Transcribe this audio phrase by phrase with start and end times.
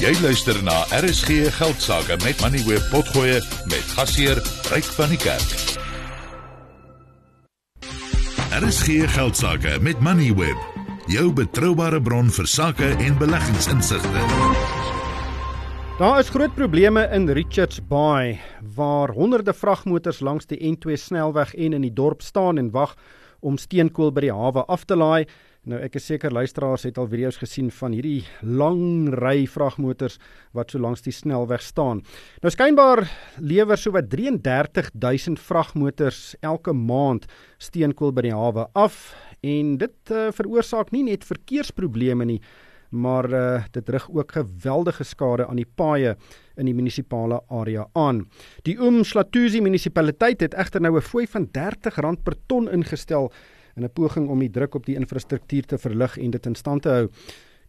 [0.00, 3.34] Jy luister na RSG Geldsaake met Money Web Potgoe
[3.68, 4.38] met gasheer
[4.72, 5.50] Ryk van die Kerk.
[8.56, 10.56] RSG Geldsaake met Money Web,
[11.12, 14.24] jou betroubare bron vir sake en beleggingsinsigte.
[16.00, 18.38] Daar is groot probleme in Richards Bay
[18.72, 22.96] waar honderde vragmotors langs die N2 snelweg en in die dorp staan en wag
[23.44, 25.26] om steenkool by die hawe af te laai.
[25.68, 30.16] Nou ek is seker luisteraars het al video's gesien van hierdie lang ry vragmotors
[30.56, 32.00] wat so langs die snelweg staan.
[32.40, 33.04] Nou skynbaar
[33.44, 37.28] lewer so wat 33000 vragmotors elke maand
[37.60, 39.12] steenkool by die hawe af
[39.44, 42.40] en dit uh, veroorsaak nie net verkeersprobleme nie,
[42.96, 43.44] maar uh,
[43.76, 46.16] dit rig ook geweldige skade aan die paaie
[46.56, 48.24] in die munisipale area aan.
[48.64, 53.28] Die Umhlatuzi munisipaliteit het egter nou 'n fooi van R30 per ton ingestel
[53.80, 56.82] in 'n poging om die druk op die infrastruktuur te verlig en dit in stand
[56.82, 57.08] te hou.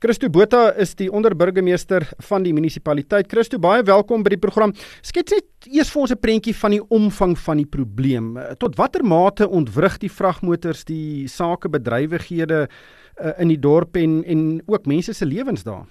[0.02, 3.28] Christo Botha is die onderburgemeester van die munisipaliteit.
[3.30, 4.74] Christo, baie welkom by die program.
[5.06, 8.38] Skets net eers vir ons 'n prentjie van die omvang van die probleem.
[8.58, 14.88] Tot watter mate ontwrig die vragmotors die sakebedrywighede uh, in die dorp en en ook
[14.88, 15.86] mense se lewens daar.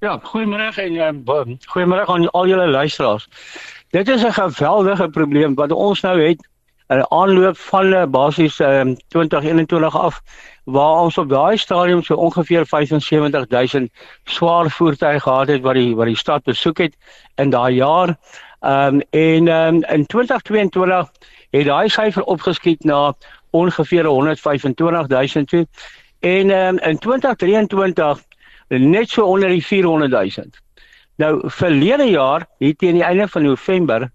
[0.00, 3.28] Ja, goeiemôre en uh, goeiemôre aan al julle luisteraars.
[3.92, 6.40] Dit is 'n geweldige probleem wat ons nou het
[6.88, 10.22] in aanloop van uh, basies uh, 2021 af
[10.64, 13.90] waar ons op daai stadium so ongeveer 75000
[14.24, 16.94] swaar voertuie gehad het wat die wat die stad besoek het
[17.36, 18.16] in daai jaar.
[18.60, 21.10] Ehm um, en um, in 2022
[21.50, 23.14] het daai syfer opgeskiet na
[23.50, 24.76] ongeveer 125000
[25.46, 25.66] toe
[26.20, 28.22] en um, in 2023
[28.68, 30.46] net so onder die 400 000.
[31.16, 34.10] Nou verlede jaar, hier teen die einde van November,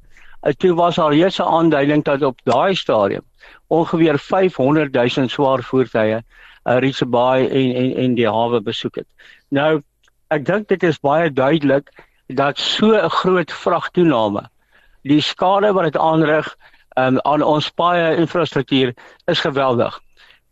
[0.58, 3.25] toe was al reeds 'n aanduiding dat op daai stadium
[3.67, 9.08] ongeveer 500 000 swaar voertuie uh, Richards Bay en en en die hawe besoek het.
[9.50, 9.81] Nou,
[10.28, 11.89] ek dink dit is baie duidelik
[12.28, 14.50] dat so 'n groot vragtoename
[15.02, 16.56] die skade wat dit aanrig
[16.97, 18.94] um, aan ons paaie infrastruktuur
[19.25, 20.01] is geweldig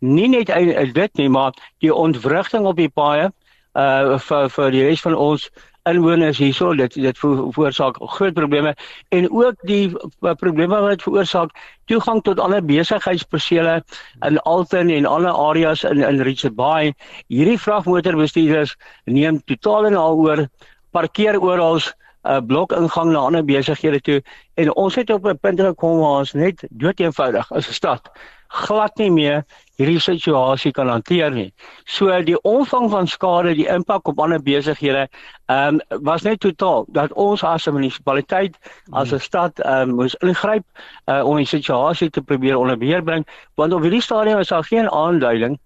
[0.00, 0.48] nie net
[0.94, 3.30] dit nie, maar die ontwrigting op die paaie
[3.78, 5.44] uh vir vir die res van ons
[5.88, 8.74] inwoners hierso dit dit veroorsaak groot probleme
[9.08, 11.54] en ook die probleme wat veroorsaak
[11.90, 13.80] toegang tot ander besigheidspersele
[14.28, 16.92] in Alton en ander areas in in Richards Bay.
[17.28, 20.46] Hierdie vragmotorbestuurders neem totaal en al oor
[20.90, 21.80] parkeer oral
[22.24, 24.22] 'n uh, blok ingang na ander besighede toe
[24.54, 28.10] en ons het op 'n punt gekom waar ons net doeteenvoudig as 'n stad
[28.50, 29.44] glad nie meer
[29.78, 31.48] hierdie situasie kan hanteer nie.
[31.88, 35.06] So die omvang van skade, die impak op ander besighede,
[35.50, 38.58] ehm um, was net totaal dat ons as 'n munisipaliteit,
[38.92, 40.64] as 'n stad ehm um, moes ingryp
[41.06, 44.64] uh, om die situasie te probeer onder beheer bring, want op hierdie stadium is daar
[44.64, 45.58] geen aanduiding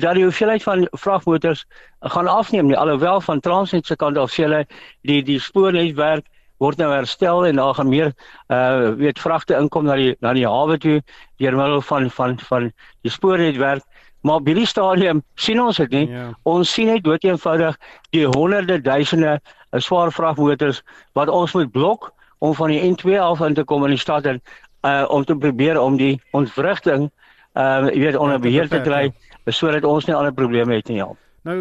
[0.00, 1.64] dat die hoeveelheid van vragmotors
[2.00, 4.64] gaan afneem nie alhoewel van Transnet se kant af sê hulle
[5.02, 6.26] die die spoornetwerk
[6.62, 8.12] word nou herstel en daar gaan meer
[8.52, 11.00] uh weet vragte inkom na die na die hawe toe
[11.42, 13.84] deur middel van van van die spoornetwerk
[14.26, 16.30] maar by die stadium sien ons dit nie ja.
[16.42, 17.76] ons sien net dood eenvoudig
[18.16, 20.82] die honderde duisende uh, swaar vragmotors
[21.18, 24.26] wat ons moet blok om van die N2 af in te kom in die stad
[24.26, 24.40] en
[24.86, 27.10] uh om te probeer om die ontwrigting
[27.54, 29.25] uh jy weet onder beheer te kry ja.
[29.52, 31.58] Sodat ons nie ander probleme het nie help Nou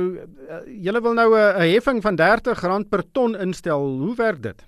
[0.82, 3.80] julle wil nou 'n heffing van R30 per ton instel.
[3.80, 4.66] Hoe werk dit?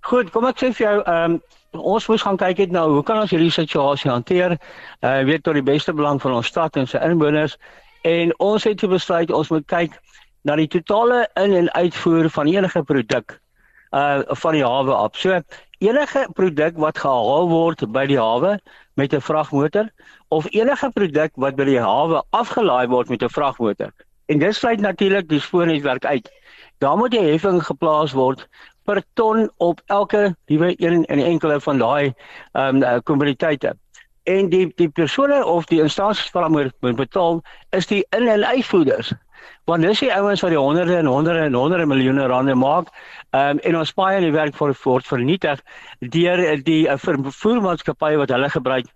[0.00, 1.40] Goed, kom ek sê vir jou, ehm um,
[1.72, 4.58] ons moet gaan kyk net nou, hoe kan ons hierdie situasie hanteer?
[5.02, 7.56] Uh weet tot die beste belang van ons stad en sy inwoners
[8.02, 9.98] en ons het besluit ons moet kyk
[10.44, 13.40] na die totale in en uitvoer van enige produk
[13.92, 15.16] uh van die hawe af.
[15.16, 15.40] So
[15.84, 18.58] enige produk wat gehaal word by die hawe
[19.00, 19.90] met 'n vragmotor
[20.28, 23.92] of enige produk wat by die hawe afgelaai word met 'n vragmotor.
[24.26, 26.30] En dit sluit natuurlik die spoornetwerk uit.
[26.78, 28.48] Daar moet 'n heffing geplaas word
[28.84, 32.12] per ton op elke liewe een en enkele van daai
[32.52, 33.76] ehm um, kommoditeite.
[34.22, 38.44] En die die persone of die instansies wat moet, moet betaal is die in en
[38.44, 39.12] uitvoerders.
[39.64, 42.90] Want dis die ouens wat die honderde en honderde en honderde miljoene rande maak.
[43.30, 45.62] Ehm um, en ons paai in die werk vir voort vernietig
[46.00, 48.90] deur die uh, vervoermaatskappye wat hulle gebruik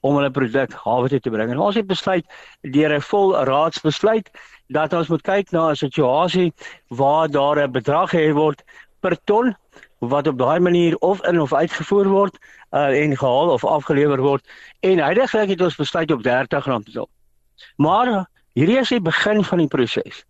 [0.00, 1.50] om hulle produk hawe toe te bring.
[1.50, 2.24] En ons het besluit
[2.62, 4.30] deur 'n vol raadsbesluit
[4.68, 6.52] dat ons moet kyk na 'n situasie
[6.88, 8.64] waar daar 'n bedrag gehef word
[9.00, 9.56] per ton
[9.98, 12.38] wat op daai manier of in of uitgevoer word
[12.72, 14.44] uh, en gehaal of afgelewer word
[14.80, 17.08] en heidaglik het ons besluit op R30 te doen.
[17.76, 20.24] Maar hierdie is die begin van die proses.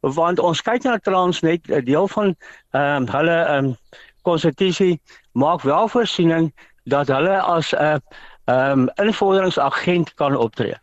[0.00, 2.34] Want ons kyk na Transnet, 'n deel van
[2.70, 3.76] ehm um, hulle ehm um,
[4.22, 5.00] konstitusie
[5.32, 6.52] maak wel voorsiening
[6.84, 8.00] dat hulle as 'n
[8.46, 10.76] ehm um, invorderingsagent kan optree.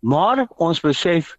[0.00, 1.36] Maar ons besef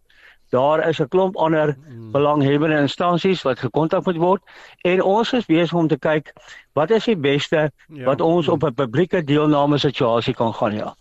[0.50, 2.12] Daar is 'n klomp ander hmm.
[2.12, 4.42] belanghebbende instansies wat gekontak moet word
[4.82, 6.34] en ons is besig om te kyk
[6.74, 8.04] wat is die beste ja.
[8.04, 10.96] wat ons op 'n publieke deelname situasie kan gaan ja.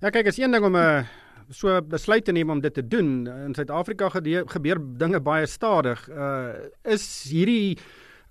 [0.00, 1.02] Ja kyk, is een ding om 'n uh,
[1.52, 3.26] so besluit te neem om dit te doen.
[3.46, 6.08] In Suid-Afrika gebeur dinge baie stadig.
[6.08, 7.78] Uh is hierdie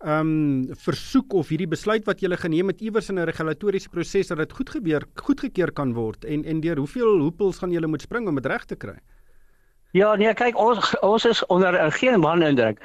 [0.02, 4.28] ehm um, versoek of hierdie besluit wat jy geneem het iewers in 'n regulatoriese proses
[4.28, 8.02] dat dit goed gebeur, goedgekeur kan word en en deur hoeveel hoepels gaan jy moet
[8.02, 8.98] spring om dit reg te kry?
[9.92, 12.78] Ja, nee, kyk ons ons is onder geen man indruk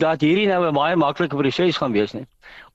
[0.00, 2.24] dat hierdie nou 'n baie maklike proses gaan wees nie.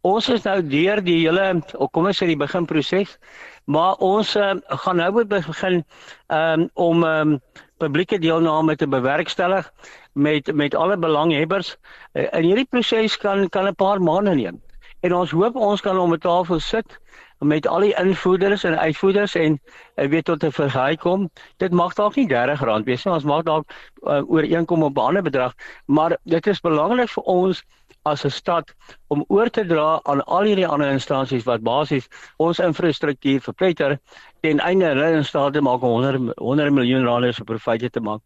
[0.02, 3.18] Ons is nou deur die hele kom ons sê die beginproses,
[3.66, 4.54] maar ons uh,
[4.86, 5.84] gaan nou moet begin
[6.30, 7.40] um, om um,
[7.78, 9.72] publieke deelname te bewerkstellig
[10.14, 11.76] met met alle belanghebbers.
[12.14, 14.62] Uh, in hierdie proses kan kan 'n paar maande neem.
[15.02, 17.00] En ons hoop ons kan om 'n tafel sit
[17.42, 19.60] met al die invoerders en uitvoerders en
[19.96, 21.30] uh, weet tot 'n verhaal kom.
[21.58, 23.66] Dit mag dalk nie R30 wees nie, ons mag dalk
[24.04, 25.54] uh, ooreenkom op 'n ander bedrag,
[25.86, 27.64] maar dit is belangrik vir ons
[28.04, 28.76] as 'n stad
[29.12, 32.08] om oor te dra aan al hierdie ander instansies wat basies
[32.40, 33.98] ons infrastruktuur verpletter
[34.42, 38.02] ten einde hulle in staat te maak om 100 100 miljoen rande se profite te
[38.02, 38.22] maak.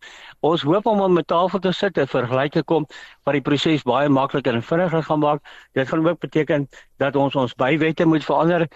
[0.45, 2.85] Ons hoop om om 'n tafel te sit en vergelyk te kom
[3.25, 5.41] wat die proses baie makliker en vinniger gaan maak.
[5.73, 8.67] Dit gaan ook beteken dat ons ons bywette moet verander,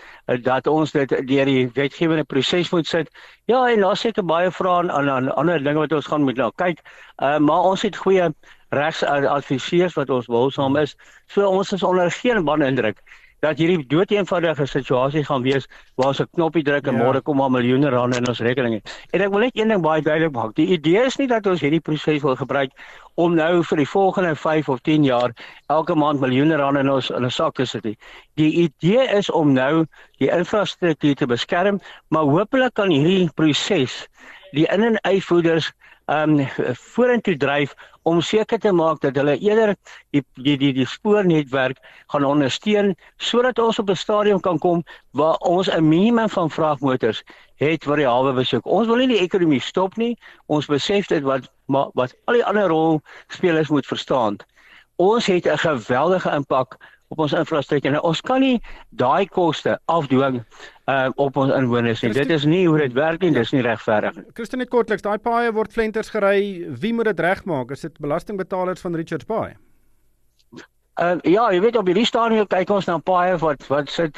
[0.44, 3.10] dat ons dit deur die wetgewende proses moet sit.
[3.46, 6.52] Ja, en daar seker baie vrae aan aan ander dinge wat ons gaan moet nou
[6.56, 6.82] kyk.
[7.24, 8.34] Uh, maar ons het goeie
[8.70, 10.96] regsadviseurs wat ons wilsaam is.
[11.28, 13.02] So ons is onder geen ban indruk
[13.40, 17.04] dat hierdie doeteenvoudige situasie gaan wees waar ons 'n knoppie druk en ja.
[17.04, 18.82] môre kom maar miljoene rande in ons rekening.
[19.12, 20.56] En ek wil net een ding baie duidelik maak.
[20.56, 22.72] Die idee is nie dat ons hierdie proses wil gebruik
[23.16, 25.32] om nou vir die volgende 5 of 10 jaar
[25.68, 27.98] elke maand miljoene rande in ons in 'n sak te sit nie.
[28.36, 29.86] Die idee is om nou
[30.18, 31.80] die infrastruktuur te beskerm,
[32.10, 34.08] maar hopelik kan hierdie proses
[34.52, 35.72] die in- en uitvoerders
[36.08, 37.76] um vorentoe dryf
[38.10, 39.76] om seker te maak dat hulle eerder
[40.16, 41.78] die die die, die spoornetwerk
[42.14, 42.96] gaan ondersteun
[43.30, 47.24] sodat ons op 'n stadium kan kom waar ons 'n minimum van vragmotors
[47.60, 48.66] het vir die hawe besoek.
[48.66, 50.18] Ons wil nie die ekonomie stop nie.
[50.48, 54.38] Ons besef dit wat wat al die ander rolspelers moet verstaan.
[54.98, 56.78] Ons het 'n geweldige impak
[57.10, 57.96] op ons infrastruktuur.
[57.96, 58.58] Nou, ons kan nie
[59.02, 60.42] daai koste afdwing
[60.90, 62.14] uh, op ons inwoners nie.
[62.16, 64.28] Dit is nie hoe dit werk nie, dis nie regverdig nie.
[64.38, 66.68] Christen net kortliks, daai paaie word flenters gery.
[66.82, 67.74] Wie moet dit regmaak?
[67.74, 69.56] Is dit belastingbetalers van Richards Bay?
[71.00, 74.18] Uh, ja, jy weet op hierdie stadium kyk ons na paaie wat wat sit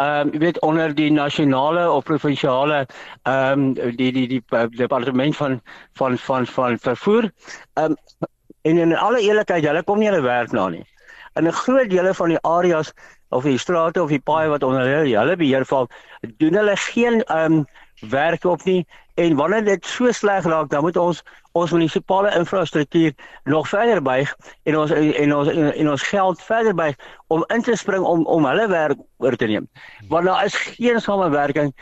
[0.00, 2.86] ehm um, jy weet onder die nasionale of provinsiale
[3.28, 4.40] ehm um, die die, die
[4.78, 5.58] departement van
[6.00, 7.28] van van van vervoer.
[7.76, 8.30] Ehm um,
[8.62, 10.86] en in alle eerlikheid, hulle kom nie hulle werk na nie
[11.34, 12.92] in 'n groot dele van die areas
[13.28, 15.88] of die strate of die paaie wat onder hulle hulle beheer val,
[16.36, 17.64] doen hulle geen ehm um,
[18.10, 21.22] werk op nie en wanneer dit so sleg raak, dan moet ons
[21.52, 23.12] ons munisipale infrastruktuur
[23.44, 24.30] nog verder buig
[24.64, 26.96] en ons en ons en, en ons geld verder buig
[27.28, 29.68] om in te spring om om hulle werk oor te neem.
[30.08, 31.74] Want daar is geen samewerking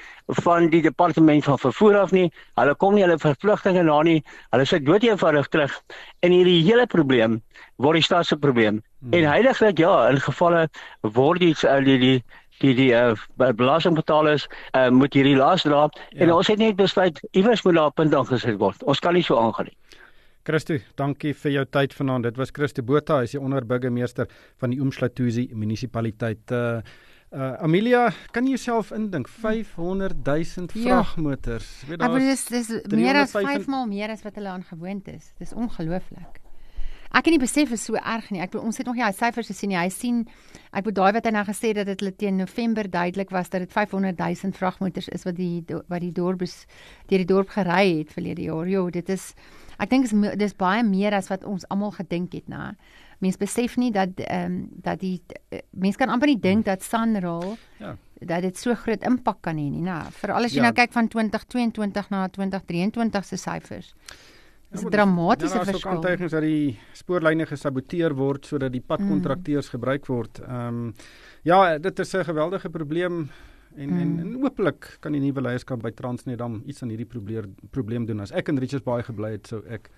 [0.42, 2.32] van die departement van vervoer af nie.
[2.58, 4.24] Hulle kom nie hulle verpligtinge na nie.
[4.50, 5.78] Hulle sit doeteenvoudig terug
[6.26, 7.38] en hierdie hele probleem
[7.78, 8.82] word die stad se probleem.
[8.98, 9.14] Hmm.
[9.14, 10.66] En heiliglik ja, in gevalle
[11.00, 11.54] word die
[11.86, 12.18] die die
[12.60, 14.46] die die uh, belastingbetalers
[14.76, 16.24] uh, moet hierdie las dra ja.
[16.24, 18.82] en ons het net besluit iewers moet daar 'n punt aangesit word.
[18.82, 19.76] Ons kan nie so aangaan nie.
[20.42, 22.24] Christo, dankie vir jou tyd vanaand.
[22.24, 24.28] Dit was Christo Botha, hy is die onderburgemeester
[24.58, 26.50] van die Oomslatouzi munisipaliteit.
[26.50, 26.80] Uh,
[27.30, 31.68] uh Amelia, kan jy jouself indink 500 000 vragmotors?
[31.82, 31.88] Ja.
[31.88, 35.32] Weet daar is dis meer as 5 maal meer as wat hulle aan gewoond is.
[35.38, 36.39] Dis ongelooflik.
[37.10, 38.40] Ek kan nie besef is so erg nie.
[38.42, 39.78] Ek ons het nog nie hy syfers gesien nie.
[39.80, 40.20] Hy sien
[40.70, 43.64] ek wou daai wat hy nou gesê dat dit hulle teen November duidelik was dat
[43.64, 46.54] dit 500 000 vragmotors is wat die wat die dorp is
[47.10, 48.70] deur die dorp gery het verlede jaar.
[48.70, 49.32] Jo, dit is
[49.82, 52.76] ek dink dis dis baie meer as wat ons almal gedink het, né?
[53.20, 55.18] Mens besef nie dat ehm um, dat die
[55.72, 59.68] mens kan amper nie dink dat Sanral ja dat dit so groot impak kan hê
[59.70, 60.02] nie, né?
[60.20, 60.68] Veral as jy ja.
[60.68, 63.94] nou kyk van 2022 na 2023 se syfers.
[64.70, 65.64] Dis 'n ja, dramatiese verskil.
[65.64, 69.70] Daar is ook aantuigings dat die spoorlyne gesaboteer word sodat die padkontrakteurs mm.
[69.70, 70.40] gebruik word.
[70.46, 70.94] Ehm um,
[71.42, 73.30] ja, dit is 'n geweldige probleem
[73.76, 74.00] en mm.
[74.00, 78.06] en, en hopelik kan die nuwe leierskap by Transnet dan iets aan hierdie probleem probleem
[78.06, 78.20] doen.
[78.20, 79.90] As ek in Richards Bay gebly het, sou ek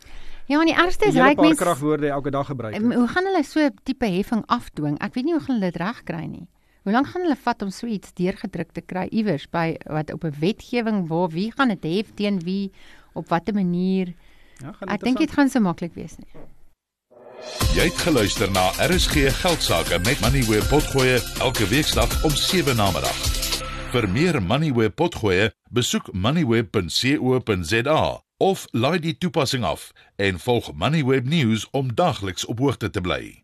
[0.47, 2.75] Ja, en die ergste is ryk mense kragwoorde elke dag gebruik.
[2.75, 2.95] Het.
[2.95, 4.99] Hoe gaan hulle so tipe heffing afdwing?
[5.01, 6.49] Ek weet nie hoe gaan hulle dit regkry nie.
[6.83, 10.25] Hoe lank gaan hulle vat om so iets deurgedruk te kry iewers by wat op
[10.25, 12.73] 'n wetgewing waar wie gaan dit hef teen wie
[13.15, 14.15] op watter manier?
[14.63, 16.29] Ja, ek dink dit gaan so maklik wees nie.
[17.75, 22.91] Jy het geluister na RSG Geldsaake met Money where potgoe elke weeksdag om 7 na
[22.95, 23.19] middag.
[23.93, 28.01] Vir meer Money where potgoe, besoek moneyweb.co.za
[28.43, 33.42] of laai die toepassing af en volg Moneyweb News om dagliks op hoogte te bly.